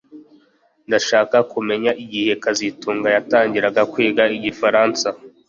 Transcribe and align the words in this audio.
Ndashaka 0.87 1.37
kumenya 1.51 1.91
igihe 2.03 2.31
kazitunga 2.43 3.07
yatangiraga 3.15 3.81
kwiga 3.91 4.23
igifaransa 4.37 5.07